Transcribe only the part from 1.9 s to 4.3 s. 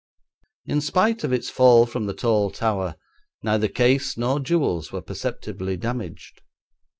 the tall tower neither case